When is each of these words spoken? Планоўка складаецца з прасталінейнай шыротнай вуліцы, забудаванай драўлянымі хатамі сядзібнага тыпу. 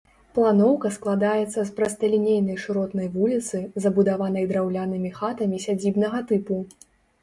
Планоўка 0.35 0.89
складаецца 0.95 1.59
з 1.67 1.75
прасталінейнай 1.81 2.59
шыротнай 2.65 3.07
вуліцы, 3.19 3.63
забудаванай 3.87 4.51
драўлянымі 4.53 5.17
хатамі 5.23 5.65
сядзібнага 5.69 6.29
тыпу. 6.31 6.65